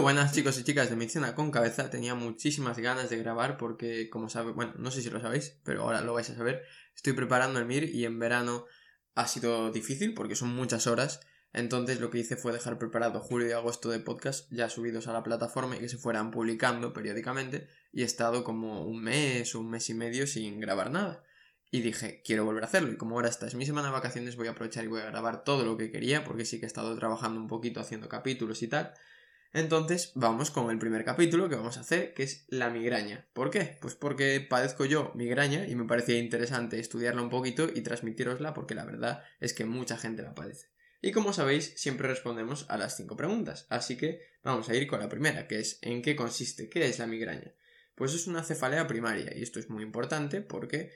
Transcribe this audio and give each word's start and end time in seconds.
Buenas 0.00 0.32
chicos 0.32 0.56
y 0.58 0.62
chicas 0.62 0.90
de 0.90 0.96
Medicina 0.96 1.34
con 1.34 1.50
Cabeza. 1.50 1.90
Tenía 1.90 2.14
muchísimas 2.14 2.78
ganas 2.78 3.10
de 3.10 3.18
grabar 3.18 3.58
porque, 3.58 4.08
como 4.08 4.28
sabéis, 4.28 4.54
bueno, 4.54 4.72
no 4.78 4.92
sé 4.92 5.02
si 5.02 5.10
lo 5.10 5.20
sabéis, 5.20 5.58
pero 5.64 5.82
ahora 5.82 6.00
lo 6.02 6.14
vais 6.14 6.30
a 6.30 6.36
saber. 6.36 6.62
Estoy 6.94 7.14
preparando 7.14 7.58
el 7.58 7.66
MIR 7.66 7.84
y 7.84 8.04
en 8.04 8.18
verano 8.20 8.66
ha 9.16 9.26
sido 9.26 9.72
difícil 9.72 10.14
porque 10.14 10.36
son 10.36 10.50
muchas 10.50 10.86
horas. 10.86 11.20
Entonces 11.52 12.00
lo 12.00 12.10
que 12.10 12.18
hice 12.18 12.36
fue 12.36 12.52
dejar 12.52 12.78
preparado 12.78 13.18
julio 13.20 13.48
y 13.48 13.52
agosto 13.52 13.90
de 13.90 13.98
podcast 13.98 14.48
ya 14.52 14.70
subidos 14.70 15.08
a 15.08 15.12
la 15.12 15.24
plataforma 15.24 15.76
y 15.76 15.80
que 15.80 15.88
se 15.88 15.98
fueran 15.98 16.30
publicando 16.30 16.92
periódicamente. 16.92 17.66
Y 17.92 18.02
he 18.02 18.04
estado 18.04 18.44
como 18.44 18.84
un 18.84 19.02
mes 19.02 19.52
o 19.56 19.60
un 19.60 19.68
mes 19.68 19.90
y 19.90 19.94
medio 19.94 20.28
sin 20.28 20.60
grabar 20.60 20.92
nada. 20.92 21.24
Y 21.72 21.80
dije, 21.80 22.22
quiero 22.24 22.44
volver 22.44 22.62
a 22.62 22.66
hacerlo. 22.66 22.92
Y 22.92 22.96
como 22.96 23.16
ahora 23.16 23.28
esta 23.28 23.48
es 23.48 23.56
mi 23.56 23.66
semana 23.66 23.88
de 23.88 23.94
vacaciones, 23.94 24.36
voy 24.36 24.46
a 24.46 24.52
aprovechar 24.52 24.84
y 24.84 24.88
voy 24.88 25.00
a 25.00 25.06
grabar 25.06 25.42
todo 25.42 25.64
lo 25.64 25.76
que 25.76 25.90
quería, 25.90 26.24
porque 26.24 26.44
sí 26.44 26.60
que 26.60 26.66
he 26.66 26.68
estado 26.68 26.96
trabajando 26.96 27.40
un 27.40 27.48
poquito 27.48 27.80
haciendo 27.80 28.08
capítulos 28.08 28.62
y 28.62 28.68
tal. 28.68 28.94
Entonces, 29.52 30.12
vamos 30.14 30.50
con 30.50 30.70
el 30.70 30.78
primer 30.78 31.04
capítulo 31.04 31.48
que 31.48 31.56
vamos 31.56 31.78
a 31.78 31.80
hacer, 31.80 32.12
que 32.12 32.22
es 32.22 32.44
la 32.48 32.68
migraña. 32.68 33.28
¿Por 33.32 33.50
qué? 33.50 33.78
Pues 33.80 33.94
porque 33.94 34.40
padezco 34.40 34.84
yo 34.84 35.12
migraña 35.14 35.66
y 35.66 35.74
me 35.74 35.86
parecía 35.86 36.18
interesante 36.18 36.78
estudiarla 36.78 37.22
un 37.22 37.30
poquito 37.30 37.68
y 37.74 37.80
transmitirosla 37.80 38.52
porque 38.52 38.74
la 38.74 38.84
verdad 38.84 39.22
es 39.40 39.54
que 39.54 39.64
mucha 39.64 39.96
gente 39.96 40.22
la 40.22 40.34
padece. 40.34 40.70
Y 41.00 41.12
como 41.12 41.32
sabéis, 41.32 41.72
siempre 41.76 42.08
respondemos 42.08 42.66
a 42.68 42.76
las 42.76 42.96
cinco 42.96 43.16
preguntas. 43.16 43.66
Así 43.70 43.96
que 43.96 44.20
vamos 44.42 44.68
a 44.68 44.74
ir 44.74 44.86
con 44.86 45.00
la 45.00 45.08
primera, 45.08 45.46
que 45.46 45.60
es 45.60 45.78
¿en 45.82 46.02
qué 46.02 46.14
consiste? 46.14 46.68
¿Qué 46.68 46.86
es 46.86 46.98
la 46.98 47.06
migraña? 47.06 47.54
Pues 47.94 48.14
es 48.14 48.26
una 48.26 48.44
cefalea 48.44 48.86
primaria 48.86 49.32
y 49.34 49.42
esto 49.42 49.58
es 49.58 49.70
muy 49.70 49.82
importante 49.82 50.42
porque 50.42 50.92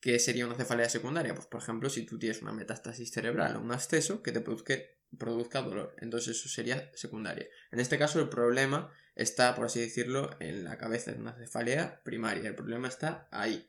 ¿Qué 0.00 0.18
sería 0.18 0.46
una 0.46 0.54
cefalea 0.54 0.88
secundaria? 0.88 1.34
Pues 1.34 1.46
por 1.46 1.60
ejemplo, 1.60 1.88
si 1.88 2.04
tú 2.04 2.18
tienes 2.18 2.42
una 2.42 2.52
metástasis 2.52 3.10
cerebral 3.10 3.56
o 3.56 3.60
un 3.60 3.72
absceso 3.72 4.22
que 4.22 4.30
te 4.30 4.40
produzca, 4.40 4.74
dolor. 5.10 5.94
Entonces 5.98 6.36
eso 6.36 6.48
sería 6.48 6.90
secundaria. 6.94 7.46
En 7.70 7.80
este 7.80 7.98
caso 7.98 8.20
el 8.20 8.28
problema 8.28 8.92
está, 9.14 9.54
por 9.54 9.66
así 9.66 9.80
decirlo, 9.80 10.30
en 10.40 10.64
la 10.64 10.78
cabeza 10.78 11.12
de 11.12 11.18
una 11.18 11.34
cefalea 11.34 12.02
primaria. 12.04 12.48
El 12.48 12.54
problema 12.54 12.88
está 12.88 13.28
ahí. 13.30 13.68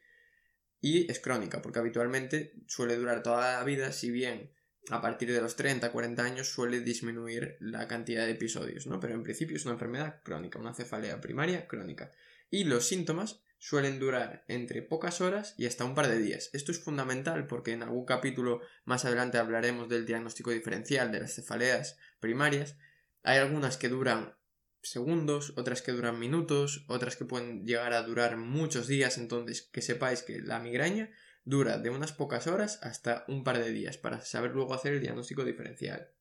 Y 0.80 1.10
es 1.12 1.20
crónica, 1.20 1.62
porque 1.62 1.80
habitualmente 1.80 2.54
suele 2.68 2.96
durar 2.96 3.24
toda 3.24 3.58
la 3.58 3.64
vida, 3.64 3.92
si 3.92 4.12
bien 4.12 4.52
a 4.90 5.02
partir 5.02 5.32
de 5.32 5.42
los 5.42 5.56
30, 5.56 5.92
40 5.92 6.24
años 6.24 6.48
suele 6.48 6.82
disminuir 6.82 7.58
la 7.60 7.88
cantidad 7.88 8.26
de 8.26 8.32
episodios, 8.32 8.88
¿no? 8.88 9.00
Pero 9.00 9.16
en 9.16 9.24
principio 9.24 9.58
es 9.58 9.66
una 9.66 9.74
enfermedad 9.74 10.22
crónica, 10.24 10.60
una 10.60 10.74
cefalea 10.74 11.20
primaria 11.20 11.68
crónica. 11.68 12.12
Y 12.50 12.64
los 12.64 12.88
síntomas 12.88 13.42
suelen 13.58 14.00
durar 14.00 14.44
entre 14.48 14.82
pocas 14.82 15.22
horas 15.22 15.56
y 15.58 15.66
hasta 15.66 15.86
un 15.86 15.96
par 15.96 16.08
de 16.08 16.20
días. 16.20 16.50
Esto 16.54 16.72
es 16.72 16.80
fundamental 16.80 17.48
porque 17.48 17.72
en 17.72 17.84
algún 17.84 18.06
capítulo 18.06 18.62
más 18.86 19.06
adelante 19.06 19.38
hablaremos 19.38 19.90
del 19.90 20.06
diagnóstico 20.06 20.52
diferencial 20.52 21.12
de 21.12 21.22
las 21.22 21.36
cefaleas 21.36 21.98
primarias. 22.20 22.78
Hay 23.24 23.38
algunas 23.40 23.78
que 23.78 23.90
duran 23.90 24.36
segundos, 24.82 25.54
otras 25.58 25.82
que 25.82 25.92
duran 25.92 26.20
minutos, 26.20 26.86
otras 26.88 27.16
que 27.16 27.26
pueden 27.26 27.66
llegar 27.66 27.94
a 27.94 28.04
durar 28.04 28.38
muchos 28.38 28.88
días, 28.88 29.18
entonces 29.18 29.64
que 29.72 29.82
sepáis 29.82 30.24
que 30.24 30.40
la 30.40 30.60
migraña 30.60 31.10
dura 31.44 31.78
de 31.78 31.90
unas 31.90 32.14
pocas 32.14 32.48
horas 32.48 32.80
hasta 32.84 33.26
un 33.28 33.44
par 33.44 33.58
de 33.58 33.72
días 33.72 33.98
para 33.98 34.22
saber 34.22 34.52
luego 34.52 34.74
hacer 34.74 34.94
el 34.94 35.02
diagnóstico 35.02 35.46
diferencial. 35.46 36.12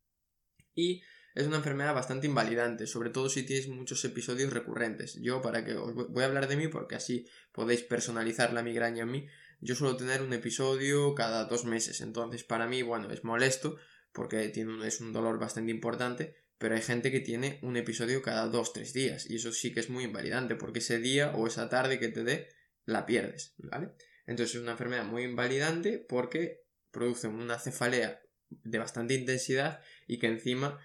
Y 0.74 1.02
es 1.36 1.46
una 1.46 1.58
enfermedad 1.58 1.94
bastante 1.94 2.26
invalidante, 2.26 2.86
sobre 2.86 3.10
todo 3.10 3.28
si 3.28 3.42
tienes 3.42 3.68
muchos 3.68 4.02
episodios 4.06 4.50
recurrentes. 4.52 5.20
Yo, 5.20 5.42
para 5.42 5.66
que 5.66 5.74
os 5.74 5.94
voy 5.94 6.22
a 6.22 6.26
hablar 6.26 6.48
de 6.48 6.56
mí, 6.56 6.68
porque 6.68 6.94
así 6.94 7.26
podéis 7.52 7.82
personalizar 7.82 8.54
la 8.54 8.62
migraña 8.62 9.02
en 9.02 9.10
mí, 9.10 9.26
yo 9.60 9.74
suelo 9.74 9.98
tener 9.98 10.22
un 10.22 10.32
episodio 10.32 11.14
cada 11.14 11.44
dos 11.44 11.66
meses, 11.66 12.00
entonces 12.00 12.42
para 12.42 12.66
mí, 12.66 12.80
bueno, 12.80 13.10
es 13.10 13.22
molesto, 13.22 13.76
porque 14.12 14.48
tiene 14.48 14.86
es 14.86 15.02
un 15.02 15.12
dolor 15.12 15.38
bastante 15.38 15.70
importante, 15.70 16.34
pero 16.56 16.74
hay 16.74 16.80
gente 16.80 17.12
que 17.12 17.20
tiene 17.20 17.60
un 17.62 17.76
episodio 17.76 18.22
cada 18.22 18.46
dos, 18.46 18.72
tres 18.72 18.94
días, 18.94 19.28
y 19.28 19.36
eso 19.36 19.52
sí 19.52 19.74
que 19.74 19.80
es 19.80 19.90
muy 19.90 20.04
invalidante, 20.04 20.56
porque 20.56 20.78
ese 20.78 20.98
día 21.00 21.32
o 21.36 21.46
esa 21.46 21.68
tarde 21.68 21.98
que 21.98 22.08
te 22.08 22.24
dé, 22.24 22.48
la 22.86 23.04
pierdes, 23.04 23.54
¿vale? 23.58 23.90
Entonces 24.26 24.56
es 24.56 24.62
una 24.62 24.72
enfermedad 24.72 25.04
muy 25.04 25.24
invalidante 25.24 25.98
porque 25.98 26.62
produce 26.90 27.28
una 27.28 27.58
cefalea 27.58 28.22
de 28.48 28.78
bastante 28.78 29.12
intensidad 29.12 29.80
y 30.06 30.18
que 30.18 30.28
encima 30.28 30.78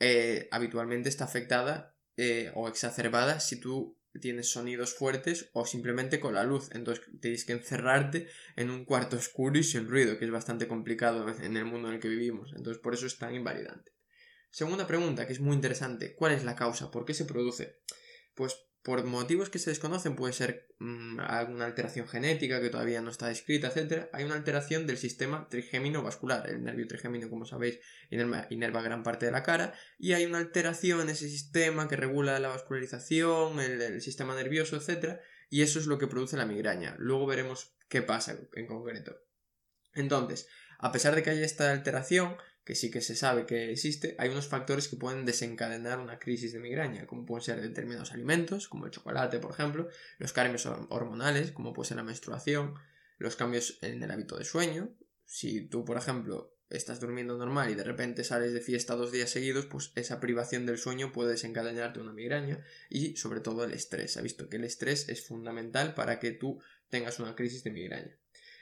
eh, 0.00 0.48
habitualmente 0.50 1.08
está 1.08 1.24
afectada 1.24 1.94
eh, 2.16 2.50
o 2.54 2.68
exacerbada 2.68 3.38
si 3.38 3.60
tú 3.60 3.98
tienes 4.20 4.50
sonidos 4.50 4.94
fuertes 4.94 5.50
o 5.52 5.64
simplemente 5.66 6.18
con 6.18 6.34
la 6.34 6.42
luz. 6.42 6.70
Entonces 6.72 7.04
tienes 7.20 7.44
que 7.44 7.52
encerrarte 7.52 8.28
en 8.56 8.70
un 8.70 8.84
cuarto 8.84 9.16
oscuro 9.16 9.58
y 9.58 9.62
sin 9.62 9.88
ruido, 9.88 10.18
que 10.18 10.24
es 10.24 10.30
bastante 10.30 10.66
complicado 10.66 11.28
en 11.28 11.56
el 11.56 11.64
mundo 11.64 11.88
en 11.88 11.94
el 11.94 12.00
que 12.00 12.08
vivimos. 12.08 12.52
Entonces 12.56 12.82
por 12.82 12.94
eso 12.94 13.06
es 13.06 13.18
tan 13.18 13.34
invalidante. 13.34 13.92
Segunda 14.50 14.86
pregunta, 14.86 15.26
que 15.26 15.32
es 15.32 15.40
muy 15.40 15.54
interesante. 15.54 16.16
¿Cuál 16.16 16.32
es 16.32 16.42
la 16.42 16.56
causa? 16.56 16.90
¿Por 16.90 17.04
qué 17.04 17.14
se 17.14 17.24
produce? 17.24 17.82
Pues 18.34 18.56
por 18.82 19.04
motivos 19.04 19.50
que 19.50 19.58
se 19.58 19.70
desconocen, 19.70 20.16
puede 20.16 20.32
ser 20.32 20.74
mm, 20.78 21.20
alguna 21.20 21.66
alteración 21.66 22.08
genética 22.08 22.60
que 22.60 22.70
todavía 22.70 23.02
no 23.02 23.10
está 23.10 23.28
descrita, 23.28 23.68
etc. 23.68 24.08
Hay 24.12 24.24
una 24.24 24.34
alteración 24.34 24.86
del 24.86 24.96
sistema 24.96 25.48
trigémino 25.50 26.02
vascular. 26.02 26.48
El 26.48 26.64
nervio 26.64 26.88
trigémino, 26.88 27.28
como 27.28 27.44
sabéis, 27.44 27.78
inerva, 28.10 28.82
gran 28.82 29.02
parte 29.02 29.26
de 29.26 29.32
la 29.32 29.42
cara. 29.42 29.74
Y 29.98 30.14
hay 30.14 30.24
una 30.24 30.38
alteración 30.38 31.02
en 31.02 31.10
ese 31.10 31.28
sistema 31.28 31.88
que 31.88 31.96
regula 31.96 32.38
la 32.40 32.48
vascularización, 32.48 33.60
el, 33.60 34.00
sistema 34.00 34.34
nervioso, 34.34 34.76
etc. 34.76 35.20
Y 35.50 35.60
eso 35.60 35.78
es 35.78 35.86
lo 35.86 35.98
que 35.98 36.06
produce 36.06 36.38
la 36.38 36.46
migraña. 36.46 36.96
Luego 36.98 37.26
veremos 37.26 37.74
qué 37.88 38.00
pasa 38.00 38.38
en 38.54 38.66
concreto. 38.66 39.16
Entonces, 39.92 40.48
a 40.78 40.90
pesar 40.90 41.14
de 41.14 41.22
que 41.22 41.30
haya 41.30 41.44
esta 41.44 41.70
alteración, 41.70 42.36
que 42.64 42.74
sí 42.74 42.90
que 42.90 43.00
se 43.00 43.16
sabe 43.16 43.46
que 43.46 43.70
existe, 43.70 44.14
hay 44.18 44.28
unos 44.28 44.46
factores 44.46 44.88
que 44.88 44.96
pueden 44.96 45.24
desencadenar 45.24 45.98
una 45.98 46.18
crisis 46.18 46.52
de 46.52 46.60
migraña, 46.60 47.06
como 47.06 47.26
pueden 47.26 47.42
ser 47.42 47.60
determinados 47.60 48.12
alimentos, 48.12 48.68
como 48.68 48.86
el 48.86 48.90
chocolate, 48.90 49.38
por 49.38 49.52
ejemplo, 49.52 49.88
los 50.18 50.32
cambios 50.32 50.66
hormonales, 50.66 51.52
como 51.52 51.72
puede 51.72 51.88
ser 51.88 51.96
la 51.96 52.02
menstruación, 52.02 52.74
los 53.18 53.36
cambios 53.36 53.78
en 53.82 54.02
el 54.02 54.10
hábito 54.10 54.36
de 54.36 54.44
sueño. 54.44 54.94
Si 55.24 55.62
tú, 55.68 55.84
por 55.84 55.96
ejemplo, 55.96 56.54
estás 56.70 57.00
durmiendo 57.00 57.36
normal 57.36 57.70
y 57.70 57.74
de 57.74 57.84
repente 57.84 58.24
sales 58.24 58.52
de 58.52 58.60
fiesta 58.60 58.94
dos 58.94 59.10
días 59.10 59.30
seguidos, 59.30 59.66
pues 59.66 59.92
esa 59.96 60.20
privación 60.20 60.66
del 60.66 60.78
sueño 60.78 61.12
puede 61.12 61.32
desencadenarte 61.32 62.00
una 62.00 62.12
migraña 62.12 62.64
y 62.88 63.16
sobre 63.16 63.40
todo 63.40 63.64
el 63.64 63.72
estrés. 63.72 64.16
Ha 64.16 64.22
visto 64.22 64.48
que 64.48 64.56
el 64.56 64.64
estrés 64.64 65.08
es 65.08 65.26
fundamental 65.26 65.94
para 65.94 66.20
que 66.20 66.30
tú 66.30 66.62
tengas 66.88 67.18
una 67.18 67.34
crisis 67.34 67.64
de 67.64 67.72
migraña. 67.72 68.19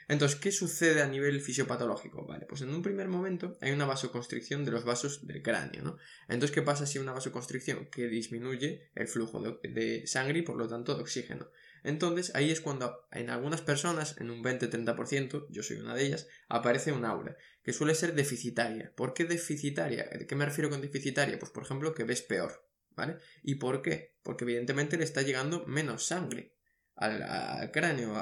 Entonces, 0.09 0.39
¿qué 0.39 0.51
sucede 0.51 1.03
a 1.03 1.07
nivel 1.07 1.39
fisiopatológico? 1.39 2.25
Vale, 2.25 2.47
pues 2.47 2.61
en 2.61 2.73
un 2.73 2.81
primer 2.81 3.07
momento 3.07 3.55
hay 3.61 3.71
una 3.71 3.85
vasoconstricción 3.85 4.65
de 4.65 4.71
los 4.71 4.83
vasos 4.83 5.27
del 5.27 5.43
cráneo, 5.43 5.83
¿no? 5.83 5.97
Entonces, 6.27 6.49
¿qué 6.49 6.63
pasa 6.63 6.87
si 6.87 6.97
hay 6.97 7.03
una 7.03 7.13
vasoconstricción? 7.13 7.91
Que 7.91 8.07
disminuye 8.07 8.89
el 8.95 9.07
flujo 9.07 9.39
de, 9.39 10.07
sangre 10.07 10.39
y 10.39 10.41
por 10.41 10.57
lo 10.57 10.67
tanto 10.67 10.95
de 10.95 11.03
oxígeno. 11.03 11.51
Entonces, 11.83 12.31
ahí 12.33 12.49
es 12.49 12.59
cuando 12.59 13.07
en 13.11 13.29
algunas 13.29 13.61
personas, 13.61 14.17
en 14.19 14.31
un 14.31 14.43
20-30%, 14.43 15.45
yo 15.51 15.61
soy 15.61 15.77
una 15.77 15.93
de 15.93 16.07
ellas, 16.07 16.27
aparece 16.47 16.91
un 16.91 17.05
aura, 17.05 17.37
que 17.61 17.71
suele 17.71 17.93
ser 17.93 18.15
deficitaria. 18.15 18.91
¿Por 18.95 19.13
qué 19.13 19.25
deficitaria? 19.25 20.05
¿De 20.05 20.25
qué 20.25 20.35
me 20.35 20.45
refiero 20.45 20.71
con 20.71 20.81
deficitaria? 20.81 21.37
Pues, 21.37 21.51
por 21.51 21.61
ejemplo, 21.61 21.93
que 21.93 22.03
ves 22.03 22.23
peor, 22.23 22.67
¿vale? 22.95 23.17
¿Y 23.43 23.55
por 23.55 23.83
qué? 23.83 24.15
Porque 24.23 24.45
evidentemente 24.45 24.97
le 24.97 25.03
está 25.03 25.21
llegando 25.21 25.67
menos 25.67 26.07
sangre 26.07 26.58
al, 26.99 27.71
cráneo. 27.71 28.13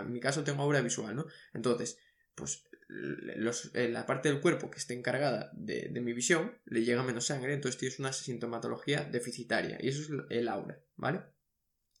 en 0.00 0.12
mi 0.12 0.20
caso 0.20 0.44
tengo 0.44 0.62
aura 0.62 0.80
visual, 0.80 1.14
¿no? 1.14 1.26
Entonces, 1.52 1.98
pues 2.34 2.64
eh, 3.74 3.88
la 3.88 4.06
parte 4.06 4.28
del 4.28 4.40
cuerpo 4.40 4.70
que 4.70 4.78
esté 4.78 4.94
encargada 4.94 5.50
de, 5.54 5.88
mi 6.00 6.12
visión 6.12 6.58
le 6.64 6.84
llega 6.84 7.02
menos 7.02 7.26
sangre, 7.26 7.54
entonces 7.54 7.78
tienes 7.78 7.98
una 7.98 8.12
sintomatología 8.12 9.04
deficitaria 9.04 9.78
y 9.80 9.88
eso 9.88 10.02
es 10.02 10.10
el 10.30 10.48
aura, 10.48 10.80
¿vale? 10.96 11.22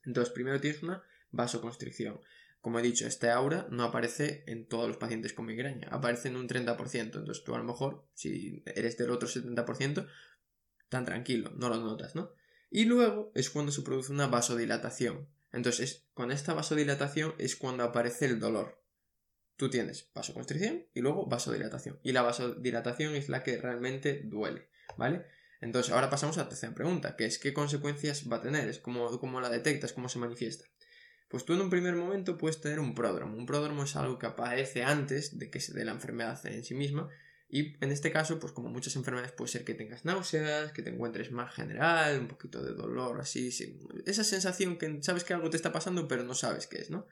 Entonces, 0.04 0.32
primero 0.32 0.60
tienes 0.60 0.82
una 0.82 1.02
vasoconstricción. 1.30 2.20
Como 2.60 2.78
he 2.78 2.82
dicho, 2.82 3.06
este 3.06 3.30
aura 3.30 3.66
no 3.70 3.84
aparece 3.84 4.44
en 4.46 4.66
todos 4.68 4.86
los 4.86 4.96
pacientes 4.96 5.32
con 5.32 5.46
migraña, 5.46 5.88
aparece 5.90 6.28
en 6.28 6.36
un 6.36 6.48
30%. 6.48 7.00
Entonces, 7.00 7.42
tú 7.44 7.54
a 7.54 7.58
lo 7.58 7.64
mejor, 7.64 8.08
si 8.14 8.62
eres 8.66 8.96
del 8.96 9.10
otro 9.10 9.28
70%, 9.28 10.08
tan 10.88 11.04
tranquilo, 11.04 11.52
no 11.56 11.68
lo 11.68 11.78
notas, 11.78 12.14
¿no? 12.14 12.32
Y 12.70 12.84
luego 12.84 13.32
es 13.34 13.50
cuando 13.50 13.72
se 13.72 13.82
produce 13.82 14.12
una 14.12 14.28
vasodilatación. 14.28 15.28
Entonces, 15.52 16.06
con 16.14 16.32
esta 16.32 16.54
vasodilatación 16.54 17.34
es 17.38 17.56
cuando 17.56 17.84
aparece 17.84 18.24
el 18.26 18.40
dolor. 18.40 18.82
Tú 19.56 19.70
tienes 19.70 20.10
vasoconstricción 20.14 20.86
y 20.94 21.00
luego 21.00 21.26
vasodilatación. 21.26 22.00
Y 22.02 22.12
la 22.12 22.22
vasodilatación 22.22 23.14
es 23.14 23.28
la 23.28 23.42
que 23.42 23.58
realmente 23.58 24.22
duele, 24.24 24.70
¿vale? 24.96 25.26
Entonces, 25.60 25.92
ahora 25.92 26.10
pasamos 26.10 26.38
a 26.38 26.44
la 26.44 26.48
tercera 26.48 26.74
pregunta, 26.74 27.16
que 27.16 27.26
es 27.26 27.38
¿qué 27.38 27.52
consecuencias 27.52 28.30
va 28.30 28.38
a 28.38 28.42
tener? 28.42 28.68
Es 28.68 28.78
cómo, 28.80 29.20
cómo 29.20 29.40
la 29.40 29.50
detectas, 29.50 29.92
cómo 29.92 30.08
se 30.08 30.18
manifiesta. 30.18 30.64
Pues 31.28 31.44
tú 31.44 31.54
en 31.54 31.60
un 31.60 31.70
primer 31.70 31.94
momento 31.94 32.36
puedes 32.36 32.60
tener 32.60 32.80
un 32.80 32.94
pródromo. 32.94 33.36
Un 33.36 33.46
pródromo 33.46 33.84
es 33.84 33.94
algo 33.94 34.18
que 34.18 34.26
aparece 34.26 34.82
antes 34.82 35.38
de 35.38 35.50
que 35.50 35.60
se 35.60 35.72
dé 35.72 35.84
la 35.84 35.92
enfermedad 35.92 36.44
en 36.46 36.64
sí 36.64 36.74
misma 36.74 37.08
y 37.54 37.76
en 37.84 37.92
este 37.92 38.10
caso, 38.10 38.40
pues 38.40 38.54
como 38.54 38.70
muchas 38.70 38.96
enfermedades, 38.96 39.32
puede 39.32 39.50
ser 39.50 39.62
que 39.62 39.74
tengas 39.74 40.06
náuseas, 40.06 40.72
que 40.72 40.80
te 40.80 40.88
encuentres 40.88 41.30
más 41.32 41.54
general, 41.54 42.18
un 42.18 42.28
poquito 42.28 42.62
de 42.62 42.72
dolor, 42.72 43.20
así, 43.20 43.50
esa 44.06 44.24
sensación 44.24 44.78
que 44.78 45.02
sabes 45.02 45.22
que 45.22 45.34
algo 45.34 45.50
te 45.50 45.58
está 45.58 45.70
pasando, 45.70 46.08
pero 46.08 46.24
no 46.24 46.34
sabes 46.34 46.66
qué 46.66 46.78
es, 46.78 46.88
¿no? 46.88 47.06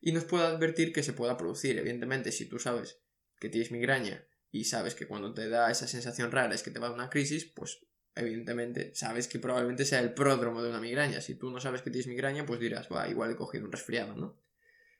Y 0.00 0.12
nos 0.12 0.22
puede 0.22 0.44
advertir 0.44 0.92
que 0.92 1.02
se 1.02 1.12
pueda 1.12 1.36
producir. 1.36 1.76
Evidentemente, 1.80 2.30
si 2.30 2.46
tú 2.46 2.60
sabes 2.60 3.00
que 3.40 3.48
tienes 3.48 3.72
migraña 3.72 4.24
y 4.52 4.66
sabes 4.66 4.94
que 4.94 5.08
cuando 5.08 5.34
te 5.34 5.48
da 5.48 5.68
esa 5.68 5.88
sensación 5.88 6.30
rara 6.30 6.54
es 6.54 6.62
que 6.62 6.70
te 6.70 6.78
va 6.78 6.86
a 6.86 6.92
una 6.92 7.10
crisis, 7.10 7.44
pues 7.44 7.80
evidentemente 8.14 8.94
sabes 8.94 9.26
que 9.26 9.40
probablemente 9.40 9.84
sea 9.84 9.98
el 9.98 10.14
pródromo 10.14 10.62
de 10.62 10.70
una 10.70 10.80
migraña. 10.80 11.20
Si 11.20 11.34
tú 11.34 11.50
no 11.50 11.58
sabes 11.58 11.82
que 11.82 11.90
tienes 11.90 12.06
migraña, 12.06 12.46
pues 12.46 12.60
dirás, 12.60 12.86
va, 12.88 13.08
igual 13.08 13.32
he 13.32 13.36
cogido 13.36 13.64
un 13.64 13.72
resfriado, 13.72 14.14
¿no? 14.14 14.40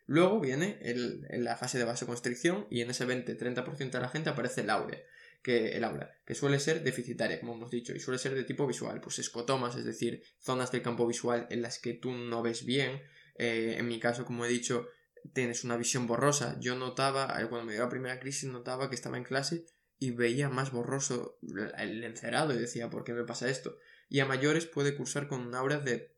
Luego 0.06 0.40
viene 0.40 0.78
el, 0.82 1.26
la 1.30 1.56
fase 1.56 1.78
de 1.78 1.84
vasoconstricción 1.84 2.66
y 2.70 2.80
en 2.80 2.90
ese 2.90 3.06
20-30% 3.06 3.90
de 3.90 4.00
la 4.00 4.08
gente 4.08 4.30
aparece 4.30 4.62
el 4.62 4.70
aura, 4.70 4.98
que, 5.42 5.76
el 5.76 5.84
aura, 5.84 6.12
que 6.24 6.34
suele 6.34 6.58
ser 6.58 6.82
deficitaria, 6.82 7.40
como 7.40 7.54
hemos 7.54 7.70
dicho, 7.70 7.94
y 7.94 8.00
suele 8.00 8.18
ser 8.18 8.34
de 8.34 8.44
tipo 8.44 8.66
visual, 8.66 9.00
pues 9.00 9.18
escotomas, 9.18 9.76
es 9.76 9.84
decir, 9.84 10.22
zonas 10.38 10.72
del 10.72 10.82
campo 10.82 11.06
visual 11.06 11.46
en 11.50 11.62
las 11.62 11.78
que 11.78 11.94
tú 11.94 12.12
no 12.12 12.42
ves 12.42 12.64
bien. 12.64 13.02
Eh, 13.36 13.76
en 13.78 13.88
mi 13.88 14.00
caso, 14.00 14.24
como 14.24 14.44
he 14.44 14.48
dicho, 14.48 14.88
tienes 15.32 15.64
una 15.64 15.76
visión 15.76 16.06
borrosa. 16.06 16.56
Yo 16.60 16.74
notaba, 16.76 17.40
eh, 17.40 17.48
cuando 17.48 17.66
me 17.66 17.72
dio 17.72 17.82
la 17.82 17.88
primera 17.88 18.20
crisis, 18.20 18.50
notaba 18.50 18.88
que 18.88 18.94
estaba 18.94 19.16
en 19.16 19.24
clase 19.24 19.66
y 19.98 20.10
veía 20.10 20.48
más 20.48 20.72
borroso 20.72 21.38
el 21.78 22.02
encerado 22.02 22.52
y 22.52 22.58
decía, 22.58 22.90
¿por 22.90 23.04
qué 23.04 23.12
me 23.12 23.24
pasa 23.24 23.48
esto? 23.48 23.78
Y 24.08 24.20
a 24.20 24.26
mayores 24.26 24.66
puede 24.66 24.96
cursar 24.96 25.28
con 25.28 25.40
un 25.40 25.54
aura 25.54 25.78
de 25.78 26.12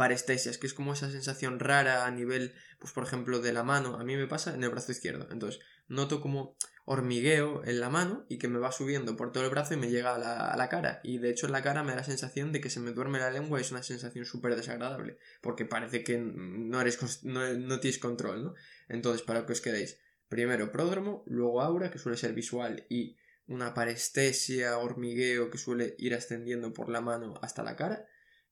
parestesias, 0.00 0.56
que 0.56 0.66
es 0.66 0.72
como 0.72 0.94
esa 0.94 1.10
sensación 1.10 1.60
rara 1.60 2.06
a 2.06 2.10
nivel, 2.10 2.54
pues 2.78 2.90
por 2.94 3.04
ejemplo, 3.04 3.40
de 3.40 3.52
la 3.52 3.62
mano. 3.62 3.96
A 3.96 4.02
mí 4.02 4.16
me 4.16 4.26
pasa 4.26 4.54
en 4.54 4.64
el 4.64 4.70
brazo 4.70 4.92
izquierdo. 4.92 5.28
Entonces, 5.30 5.60
noto 5.88 6.22
como 6.22 6.56
hormigueo 6.86 7.62
en 7.66 7.80
la 7.80 7.90
mano 7.90 8.24
y 8.26 8.38
que 8.38 8.48
me 8.48 8.58
va 8.58 8.72
subiendo 8.72 9.14
por 9.14 9.30
todo 9.30 9.44
el 9.44 9.50
brazo 9.50 9.74
y 9.74 9.76
me 9.76 9.90
llega 9.90 10.14
a 10.14 10.56
la, 10.56 10.68
cara. 10.70 11.00
Y 11.04 11.18
de 11.18 11.28
hecho 11.28 11.44
en 11.44 11.52
la 11.52 11.62
cara 11.62 11.82
me 11.82 11.90
da 11.90 11.98
la 11.98 12.04
sensación 12.04 12.50
de 12.50 12.62
que 12.62 12.70
se 12.70 12.80
me 12.80 12.92
duerme 12.92 13.18
la 13.18 13.30
lengua 13.30 13.58
y 13.58 13.60
es 13.60 13.72
una 13.72 13.82
sensación 13.82 14.24
súper 14.24 14.56
desagradable. 14.56 15.18
Porque 15.42 15.66
parece 15.66 16.02
que 16.02 16.16
no, 16.16 16.80
eres, 16.80 17.22
no, 17.24 17.80
tienes 17.80 17.98
control, 17.98 18.42
¿no? 18.42 18.54
Entonces, 18.88 19.20
para 19.20 19.44
que 19.44 19.52
os 19.52 19.60
quedéis, 19.60 19.98
Primero 20.30 20.70
pródromo, 20.70 21.24
luego 21.26 21.60
aura, 21.60 21.90
que 21.90 21.98
suele 21.98 22.16
ser 22.16 22.32
visual, 22.32 22.86
y 22.88 23.16
una 23.48 23.74
parestesia, 23.74 24.78
hormigueo 24.78 25.50
que 25.50 25.58
suele 25.58 25.96
ir 25.98 26.14
ascendiendo 26.14 26.72
por 26.72 26.88
la 26.88 27.00
mano 27.00 27.34
hasta 27.42 27.64
la 27.64 27.74
cara. 27.74 28.06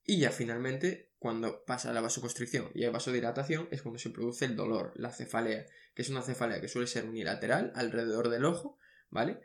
Y 0.05 0.19
ya 0.19 0.31
finalmente, 0.31 1.08
cuando 1.19 1.65
pasa 1.65 1.91
la 1.91 2.01
vasoconstricción 2.01 2.71
y 2.73 2.85
hay 2.85 2.91
vasodilatación, 2.91 3.67
es 3.71 3.81
cuando 3.81 3.99
se 3.99 4.09
produce 4.09 4.45
el 4.45 4.55
dolor, 4.55 4.93
la 4.95 5.11
cefalea, 5.11 5.65
que 5.93 6.01
es 6.01 6.09
una 6.09 6.21
cefalea 6.21 6.61
que 6.61 6.69
suele 6.69 6.87
ser 6.87 7.05
unilateral 7.05 7.73
alrededor 7.75 8.29
del 8.29 8.45
ojo, 8.45 8.77
¿vale? 9.09 9.41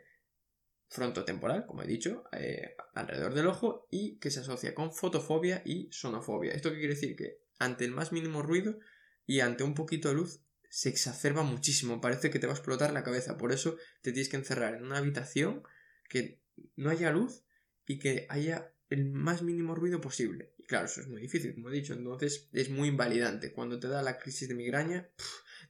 Frontotemporal, 0.87 1.65
como 1.65 1.83
he 1.83 1.87
dicho, 1.87 2.23
eh, 2.31 2.75
alrededor 2.93 3.33
del 3.33 3.47
ojo 3.47 3.87
y 3.91 4.17
que 4.19 4.31
se 4.31 4.39
asocia 4.39 4.73
con 4.73 4.93
fotofobia 4.93 5.61
y 5.65 5.89
sonofobia. 5.91 6.53
¿Esto 6.53 6.69
qué 6.69 6.77
quiere 6.77 6.93
decir? 6.93 7.15
Que 7.17 7.39
ante 7.59 7.83
el 7.83 7.91
más 7.91 8.13
mínimo 8.13 8.41
ruido 8.41 8.79
y 9.25 9.41
ante 9.41 9.63
un 9.63 9.73
poquito 9.73 10.07
de 10.07 10.15
luz 10.15 10.41
se 10.69 10.89
exacerba 10.89 11.43
muchísimo, 11.43 11.99
parece 11.99 12.29
que 12.29 12.39
te 12.39 12.47
va 12.47 12.53
a 12.53 12.55
explotar 12.55 12.93
la 12.93 13.03
cabeza, 13.03 13.37
por 13.37 13.51
eso 13.51 13.75
te 14.01 14.11
tienes 14.11 14.29
que 14.29 14.37
encerrar 14.37 14.75
en 14.75 14.83
una 14.85 14.97
habitación 14.97 15.63
que 16.09 16.41
no 16.75 16.89
haya 16.89 17.11
luz 17.11 17.43
y 17.85 17.99
que 17.99 18.27
haya 18.29 18.74
el 18.89 19.05
más 19.05 19.41
mínimo 19.41 19.75
ruido 19.75 20.01
posible. 20.01 20.53
Y 20.57 20.63
claro, 20.63 20.85
eso 20.85 21.01
es 21.01 21.07
muy 21.07 21.21
difícil, 21.21 21.53
como 21.53 21.69
he 21.69 21.73
dicho, 21.73 21.93
entonces 21.93 22.49
es 22.53 22.69
muy 22.69 22.89
invalidante. 22.89 23.53
Cuando 23.53 23.79
te 23.79 23.87
da 23.87 24.01
la 24.01 24.17
crisis 24.17 24.47
de 24.47 24.55
migraña, 24.55 25.09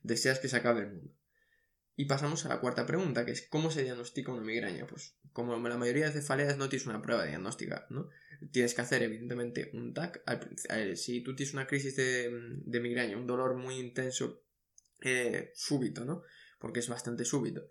deseas 0.03 0.39
que 0.39 0.49
se 0.49 0.57
acabe 0.57 0.81
el 0.81 0.93
mundo. 0.93 1.13
Y 1.97 2.05
pasamos 2.05 2.45
a 2.45 2.49
la 2.49 2.59
cuarta 2.59 2.85
pregunta, 2.85 3.25
que 3.25 3.31
es 3.31 3.47
¿cómo 3.47 3.71
se 3.71 3.83
diagnostica 3.83 4.33
una 4.33 4.43
migraña? 4.43 4.85
Pues 4.85 5.15
como 5.31 5.57
la 5.57 5.77
mayoría 5.77 6.07
de 6.07 6.11
cefaleas 6.11 6.57
no 6.57 6.67
tienes 6.67 6.87
una 6.87 7.01
prueba 7.01 7.25
diagnóstica, 7.25 7.87
¿no? 7.89 8.09
Tienes 8.51 8.73
que 8.73 8.81
hacer 8.81 9.01
evidentemente 9.03 9.69
un 9.73 9.93
TAC. 9.93 10.21
Si 10.95 11.21
tú 11.21 11.35
tienes 11.35 11.53
una 11.53 11.67
crisis 11.67 11.95
de, 11.95 12.29
de 12.65 12.79
migraña, 12.81 13.17
un 13.17 13.27
dolor 13.27 13.55
muy 13.55 13.75
intenso 13.75 14.43
eh, 15.01 15.51
súbito, 15.55 16.03
¿no? 16.03 16.23
Porque 16.59 16.79
es 16.79 16.89
bastante 16.89 17.23
súbito. 17.23 17.69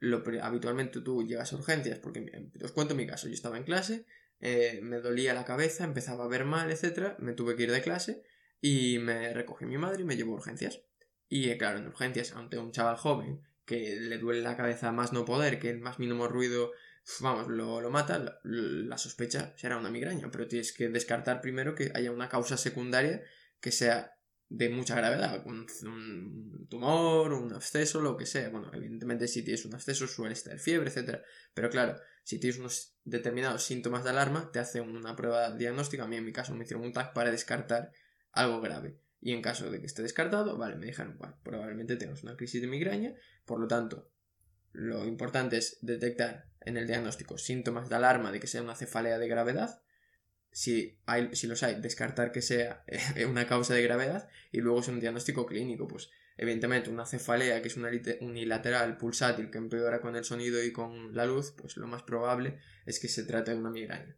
Lo, 0.00 0.22
habitualmente 0.42 1.00
tú 1.00 1.22
llegas 1.22 1.52
a 1.52 1.56
urgencias, 1.56 1.98
porque 1.98 2.50
os 2.62 2.72
cuento 2.72 2.94
mi 2.94 3.06
caso, 3.06 3.28
yo 3.28 3.34
estaba 3.34 3.56
en 3.56 3.64
clase, 3.64 4.04
eh, 4.42 4.80
me 4.82 4.98
dolía 4.98 5.34
la 5.34 5.44
cabeza, 5.44 5.84
empezaba 5.84 6.24
a 6.24 6.28
ver 6.28 6.44
mal, 6.44 6.70
etcétera, 6.70 7.16
me 7.20 7.32
tuve 7.32 7.54
que 7.54 7.62
ir 7.62 7.70
de 7.70 7.80
clase 7.80 8.24
y 8.60 8.98
me 8.98 9.32
recogí 9.32 9.66
mi 9.66 9.78
madre 9.78 10.02
y 10.02 10.04
me 10.04 10.16
llevó 10.16 10.32
a 10.32 10.38
urgencias. 10.38 10.82
Y 11.28 11.48
eh, 11.48 11.56
claro, 11.56 11.78
en 11.78 11.86
urgencias, 11.86 12.32
ante 12.32 12.58
un 12.58 12.72
chaval 12.72 12.96
joven 12.96 13.40
que 13.64 13.96
le 14.00 14.18
duele 14.18 14.42
la 14.42 14.56
cabeza 14.56 14.90
más 14.90 15.12
no 15.12 15.24
poder, 15.24 15.60
que 15.60 15.70
el 15.70 15.78
más 15.78 16.00
mínimo 16.00 16.26
ruido, 16.26 16.72
vamos, 17.20 17.46
lo, 17.46 17.80
lo 17.80 17.90
mata, 17.90 18.40
la, 18.42 18.98
sospecha 18.98 19.54
será 19.56 19.76
una 19.76 19.90
migraña, 19.90 20.28
pero 20.32 20.48
tienes 20.48 20.72
que 20.72 20.88
descartar 20.88 21.40
primero 21.40 21.76
que 21.76 21.92
haya 21.94 22.10
una 22.10 22.28
causa 22.28 22.56
secundaria 22.56 23.22
que 23.60 23.70
sea 23.70 24.16
de 24.54 24.68
mucha 24.68 24.94
gravedad, 24.94 25.42
un, 25.46 25.66
un, 25.86 26.66
tumor, 26.68 27.32
un 27.32 27.54
absceso, 27.54 28.02
lo 28.02 28.18
que 28.18 28.26
sea. 28.26 28.50
Bueno, 28.50 28.70
evidentemente 28.74 29.26
si 29.26 29.42
tienes 29.42 29.64
un 29.64 29.74
absceso 29.74 30.06
suele 30.06 30.34
estar 30.34 30.58
fiebre, 30.58 30.90
etc. 30.90 31.22
Pero 31.54 31.70
claro, 31.70 31.96
si 32.22 32.38
tienes 32.38 32.58
unos 32.58 32.94
determinados 33.04 33.62
síntomas 33.64 34.04
de 34.04 34.10
alarma, 34.10 34.50
te 34.52 34.58
hacen 34.58 34.82
una 34.82 35.16
prueba 35.16 35.56
diagnóstica. 35.56 36.04
A 36.04 36.06
mí 36.06 36.16
en 36.16 36.26
mi 36.26 36.32
caso 36.32 36.54
me 36.54 36.64
hicieron 36.64 36.84
un 36.84 36.92
TAC 36.92 37.14
para 37.14 37.30
descartar 37.30 37.92
algo 38.32 38.60
grave. 38.60 38.98
Y 39.22 39.32
en 39.32 39.40
caso 39.40 39.70
de 39.70 39.80
que 39.80 39.86
esté 39.86 40.02
descartado, 40.02 40.58
vale, 40.58 40.76
me 40.76 40.84
dijeron, 40.84 41.16
bueno, 41.16 41.38
probablemente 41.42 41.96
tengas 41.96 42.22
una 42.22 42.36
crisis 42.36 42.60
de 42.60 42.66
migraña, 42.66 43.14
por 43.46 43.58
lo 43.58 43.68
tanto, 43.68 44.10
lo 44.72 45.06
importante 45.06 45.56
es 45.56 45.78
detectar 45.80 46.46
en 46.60 46.76
el 46.76 46.86
diagnóstico 46.86 47.38
síntomas 47.38 47.88
de 47.88 47.96
alarma 47.96 48.32
de 48.32 48.40
que 48.40 48.46
sea 48.46 48.62
una 48.62 48.74
cefalea 48.74 49.18
de 49.18 49.28
gravedad 49.28 49.80
si, 50.52 50.98
hay, 51.06 51.34
si 51.34 51.46
los 51.46 51.62
hay, 51.62 51.80
descartar 51.80 52.30
que 52.30 52.42
sea 52.42 52.84
eh, 53.16 53.26
una 53.26 53.46
causa 53.46 53.74
de 53.74 53.82
gravedad 53.82 54.28
y 54.52 54.60
luego 54.60 54.80
es 54.80 54.88
un 54.88 55.00
diagnóstico 55.00 55.46
clínico, 55.46 55.88
pues 55.88 56.10
evidentemente 56.36 56.90
una 56.90 57.06
cefalea 57.06 57.60
que 57.62 57.68
es 57.68 57.76
una 57.76 57.90
unilateral 58.20 58.96
pulsátil 58.96 59.50
que 59.50 59.58
empeora 59.58 60.00
con 60.00 60.16
el 60.16 60.24
sonido 60.24 60.62
y 60.62 60.72
con 60.72 61.14
la 61.14 61.26
luz, 61.26 61.52
pues 61.56 61.76
lo 61.76 61.86
más 61.86 62.02
probable 62.02 62.58
es 62.86 63.00
que 63.00 63.08
se 63.08 63.24
trate 63.24 63.52
de 63.52 63.58
una 63.58 63.70
migraña. 63.70 64.16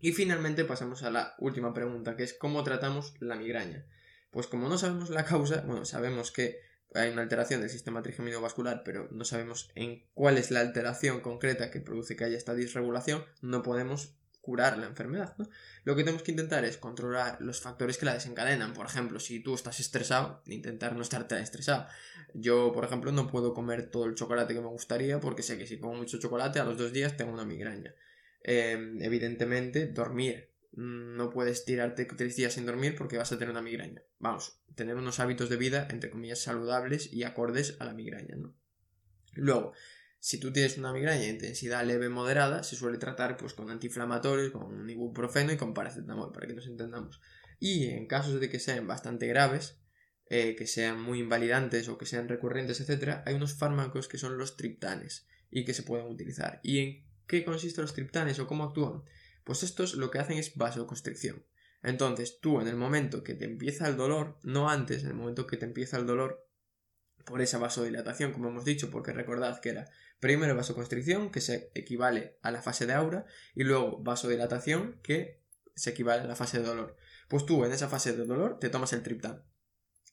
Y 0.00 0.12
finalmente 0.12 0.64
pasamos 0.64 1.02
a 1.02 1.10
la 1.10 1.34
última 1.38 1.74
pregunta, 1.74 2.16
que 2.16 2.22
es 2.22 2.34
¿cómo 2.34 2.62
tratamos 2.62 3.14
la 3.20 3.34
migraña? 3.34 3.84
Pues 4.30 4.46
como 4.46 4.68
no 4.68 4.78
sabemos 4.78 5.10
la 5.10 5.24
causa, 5.24 5.62
bueno, 5.62 5.84
sabemos 5.84 6.30
que 6.30 6.60
hay 6.94 7.10
una 7.10 7.22
alteración 7.22 7.60
del 7.60 7.70
sistema 7.70 8.02
vascular, 8.40 8.82
pero 8.84 9.08
no 9.10 9.24
sabemos 9.24 9.70
en 9.74 10.06
cuál 10.14 10.38
es 10.38 10.50
la 10.50 10.60
alteración 10.60 11.20
concreta 11.20 11.70
que 11.70 11.80
produce 11.80 12.16
que 12.16 12.24
haya 12.24 12.36
esta 12.36 12.54
disregulación, 12.54 13.24
no 13.42 13.62
podemos 13.62 14.17
curar 14.48 14.78
la 14.78 14.86
enfermedad. 14.86 15.36
Lo 15.84 15.94
que 15.94 16.04
tenemos 16.04 16.22
que 16.22 16.30
intentar 16.30 16.64
es 16.64 16.78
controlar 16.78 17.36
los 17.42 17.60
factores 17.60 17.98
que 17.98 18.06
la 18.06 18.14
desencadenan. 18.14 18.72
Por 18.72 18.86
ejemplo, 18.86 19.20
si 19.20 19.40
tú 19.40 19.54
estás 19.54 19.78
estresado, 19.78 20.42
intentar 20.46 20.96
no 20.96 21.02
estar 21.02 21.28
tan 21.28 21.42
estresado. 21.42 21.86
Yo, 22.32 22.72
por 22.72 22.86
ejemplo, 22.86 23.12
no 23.12 23.26
puedo 23.26 23.52
comer 23.52 23.90
todo 23.90 24.06
el 24.06 24.14
chocolate 24.14 24.54
que 24.54 24.62
me 24.62 24.68
gustaría 24.68 25.20
porque 25.20 25.42
sé 25.42 25.58
que 25.58 25.66
si 25.66 25.78
como 25.78 25.96
mucho 25.96 26.18
chocolate 26.18 26.60
a 26.60 26.64
los 26.64 26.78
dos 26.78 26.94
días 26.94 27.14
tengo 27.14 27.30
una 27.30 27.44
migraña. 27.44 27.94
Em, 28.42 29.02
evidentemente, 29.02 29.88
dormir. 29.88 30.48
No 30.72 31.28
puedes 31.28 31.66
tirarte 31.66 32.06
tres 32.06 32.34
días 32.36 32.54
sin 32.54 32.64
dormir 32.64 32.94
porque 32.96 33.18
vas 33.18 33.30
a 33.30 33.38
tener 33.38 33.50
una 33.50 33.60
migraña. 33.60 34.00
Vamos, 34.18 34.62
tener 34.76 34.96
unos 34.96 35.20
hábitos 35.20 35.50
de 35.50 35.58
vida, 35.58 35.88
entre 35.90 36.08
comillas, 36.08 36.40
saludables 36.40 37.12
y 37.12 37.24
acordes 37.24 37.76
a 37.80 37.84
la 37.84 37.92
migraña, 37.92 38.36
¿no? 38.36 38.54
Luego, 39.34 39.74
si 40.20 40.38
tú 40.38 40.52
tienes 40.52 40.76
una 40.78 40.92
migraña 40.92 41.20
de 41.20 41.28
intensidad 41.28 41.84
leve 41.84 42.08
moderada, 42.08 42.62
se 42.62 42.76
suele 42.76 42.98
tratar 42.98 43.36
pues, 43.36 43.54
con 43.54 43.70
antiinflamatorios, 43.70 44.50
con 44.50 44.88
ibuprofeno 44.88 45.52
y 45.52 45.56
con 45.56 45.74
paracetamol, 45.74 46.32
para 46.32 46.46
que 46.46 46.54
nos 46.54 46.66
entendamos. 46.66 47.20
Y 47.60 47.86
en 47.86 48.06
casos 48.06 48.40
de 48.40 48.48
que 48.48 48.58
sean 48.58 48.86
bastante 48.86 49.26
graves, 49.26 49.80
eh, 50.26 50.56
que 50.56 50.66
sean 50.66 51.00
muy 51.00 51.20
invalidantes 51.20 51.88
o 51.88 51.98
que 51.98 52.06
sean 52.06 52.28
recurrentes, 52.28 52.80
etc., 52.80 53.22
hay 53.24 53.34
unos 53.34 53.54
fármacos 53.54 54.08
que 54.08 54.18
son 54.18 54.38
los 54.38 54.56
triptanes 54.56 55.26
y 55.50 55.64
que 55.64 55.74
se 55.74 55.82
pueden 55.82 56.06
utilizar. 56.06 56.60
¿Y 56.62 56.78
en 56.80 57.06
qué 57.26 57.44
consisten 57.44 57.82
los 57.82 57.94
triptanes 57.94 58.38
o 58.38 58.46
cómo 58.46 58.64
actúan? 58.64 59.02
Pues 59.44 59.62
estos 59.62 59.94
lo 59.94 60.10
que 60.10 60.18
hacen 60.18 60.36
es 60.36 60.56
vasoconstricción. 60.56 61.46
Entonces, 61.82 62.40
tú 62.40 62.60
en 62.60 62.66
el 62.66 62.76
momento 62.76 63.22
que 63.22 63.34
te 63.34 63.44
empieza 63.44 63.88
el 63.88 63.96
dolor, 63.96 64.38
no 64.42 64.68
antes, 64.68 65.04
en 65.04 65.10
el 65.10 65.14
momento 65.14 65.46
que 65.46 65.56
te 65.56 65.64
empieza 65.64 65.96
el 65.96 66.06
dolor, 66.06 66.48
por 67.24 67.40
esa 67.42 67.58
vasodilatación, 67.58 68.32
como 68.32 68.48
hemos 68.48 68.64
dicho, 68.64 68.90
porque 68.90 69.12
recordad 69.12 69.60
que 69.60 69.70
era 69.70 69.88
primero 70.20 70.56
vasoconstricción, 70.56 71.30
que 71.30 71.40
se 71.40 71.70
equivale 71.74 72.38
a 72.42 72.50
la 72.50 72.62
fase 72.62 72.86
de 72.86 72.94
aura, 72.94 73.26
y 73.54 73.64
luego 73.64 74.02
vasodilatación, 74.02 75.00
que 75.02 75.42
se 75.74 75.90
equivale 75.90 76.22
a 76.22 76.26
la 76.26 76.36
fase 76.36 76.58
de 76.58 76.66
dolor. 76.66 76.96
Pues 77.28 77.46
tú 77.46 77.64
en 77.64 77.72
esa 77.72 77.88
fase 77.88 78.12
de 78.12 78.24
dolor 78.24 78.58
te 78.58 78.70
tomas 78.70 78.92
el 78.92 79.02
triptán. 79.02 79.44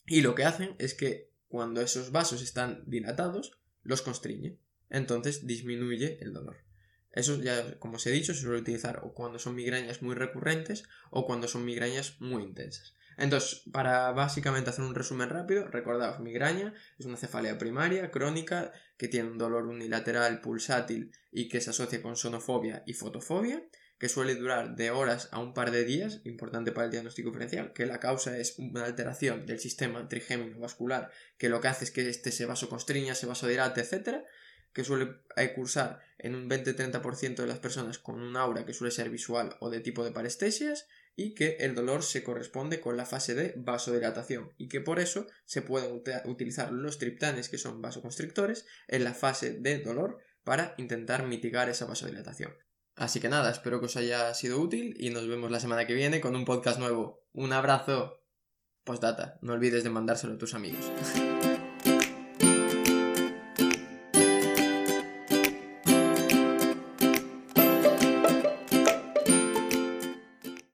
Y 0.06 0.22
lo 0.22 0.36
que 0.36 0.46
hacen 0.46 0.76
es 0.78 0.94
que 0.94 1.34
cuando 1.48 1.82
esos 1.82 2.12
vasos 2.12 2.42
están 2.42 2.84
dilatados, 2.86 3.60
los 3.82 4.02
constriñe. 4.02 4.60
Entonces 4.90 5.48
disminuye 5.48 6.20
el 6.22 6.34
dolor. 6.34 6.58
Eso 7.12 7.42
ya, 7.42 7.80
como 7.80 7.96
os 7.96 8.06
he 8.06 8.12
dicho, 8.12 8.34
se 8.34 8.42
suele 8.42 8.60
utilizar 8.60 9.00
o 9.04 9.14
cuando 9.14 9.40
son 9.40 9.56
migrañas 9.56 10.02
muy 10.02 10.16
recurrentes 10.16 10.84
o 11.12 11.26
cuando 11.26 11.48
son 11.48 11.64
migrañas 11.64 12.20
muy 12.20 12.44
intensas. 12.44 12.94
Entonces, 13.18 13.64
para 13.72 14.12
básicamente 14.12 14.70
hacer 14.70 14.84
un 14.84 14.96
resumen 14.96 15.30
rápido, 15.30 15.68
recordaos, 15.68 16.20
migraña 16.20 16.74
es 17.00 17.06
una 17.06 17.18
cefalea 17.18 17.58
primaria, 17.58 18.12
crónica, 18.12 18.72
que 18.98 19.08
tiene 19.08 19.30
un 19.30 19.38
dolor 19.38 19.66
unilateral 19.66 20.42
pulsátil 20.42 21.12
y 21.32 21.48
que 21.50 21.62
se 21.62 21.70
asocia 21.70 22.02
con 22.02 22.16
sonofobia 22.16 22.84
y 22.86 22.94
fotofobia, 22.94 23.64
que 23.98 24.10
suele 24.10 24.36
durar 24.36 24.76
de 24.76 24.92
horas 24.92 25.30
a 25.32 25.40
un 25.40 25.54
par 25.54 25.72
de 25.72 25.86
días, 25.86 26.20
importante 26.26 26.72
para 26.72 26.86
el 26.86 26.92
diagnóstico 26.92 27.30
diferencial, 27.30 27.72
que 27.74 27.86
la 27.86 28.00
causa 28.00 28.38
es 28.38 28.60
una 28.60 28.84
alteración 28.84 29.46
del 29.46 29.60
sistema 29.60 30.08
trigémino 30.10 30.60
vascular, 30.60 31.12
que 31.38 31.50
lo 31.50 31.62
que 31.62 31.70
hace 31.70 31.86
es 31.86 31.92
que 31.92 32.10
este 32.10 32.32
se 32.32 32.46
vasoconstriña, 32.46 33.16
se 33.16 33.26
vasodilate, 33.26 33.82
etc., 33.82 34.26
que 34.74 34.84
suele 34.84 35.22
cursar 35.56 36.02
en 36.18 36.36
un 36.36 36.50
20-30% 36.50 37.36
de 37.36 37.48
las 37.48 37.60
personas 37.60 37.98
con 37.98 38.22
un 38.22 38.36
aura 38.36 38.66
que 38.66 38.74
suele 38.74 38.92
ser 38.92 39.10
visual 39.10 39.56
o 39.62 39.70
de 39.70 39.80
tipo 39.80 40.04
de 40.04 40.12
parestesias 40.12 40.88
y 41.16 41.34
que 41.34 41.58
el 41.60 41.76
dolor 41.76 42.04
se 42.04 42.24
corresponde 42.24 42.82
con 42.82 42.98
la 42.98 43.06
fase 43.06 43.36
de 43.36 43.54
vasodilatación 43.58 44.52
y 44.58 44.68
que 44.68 44.82
por 44.82 45.00
eso 45.00 45.28
se 45.46 45.62
pueden 45.62 46.02
utilizar 46.26 46.72
los 46.72 46.98
triptanes 46.98 47.50
que 47.50 47.58
son 47.58 47.82
vasoconstrictores 47.82 48.66
en 48.88 49.04
la 49.04 49.14
fase 49.14 49.54
de 49.54 49.80
dolor 49.80 50.20
para 50.44 50.76
intentar 50.78 51.26
mitigar 51.26 51.70
esa 51.70 51.86
vasodilatación. 51.86 52.54
Así 52.96 53.20
que 53.20 53.30
nada, 53.30 53.52
espero 53.52 53.80
que 53.80 53.88
os 53.88 53.98
haya 53.98 54.34
sido 54.34 54.60
útil 54.60 54.96
y 54.98 55.10
nos 55.10 55.28
vemos 55.28 55.52
la 55.52 55.60
semana 55.60 55.86
que 55.86 55.94
viene 55.94 56.22
con 56.22 56.36
un 56.36 56.46
podcast 56.46 56.80
nuevo. 56.80 57.26
Un 57.34 57.52
abrazo. 57.52 58.22
Postdata, 58.84 59.40
no 59.42 59.54
olvides 59.54 59.84
de 59.84 59.90
mandárselo 59.90 60.36
a 60.36 60.38
tus 60.38 60.54
amigos. 60.54 60.86